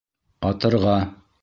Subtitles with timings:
[0.49, 0.97] Атырға!